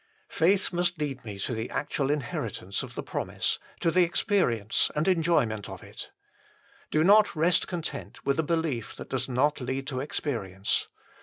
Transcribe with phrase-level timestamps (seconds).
[0.29, 5.07] Faith must lead me to the actual inheritance of the promise, to the experience and
[5.07, 6.09] enjoyment of it.
[6.89, 10.87] Do not rest content with a belief that does not lead to experience.